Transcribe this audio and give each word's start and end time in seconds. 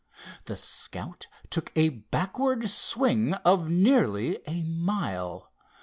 The 0.45 0.55
Scout 0.55 1.27
took 1.51 1.71
a 1.75 1.89
backward 1.89 2.67
swing 2.69 3.35
of 3.45 3.69
nearly 3.69 4.39
a 4.47 4.63
mile. 4.63 5.51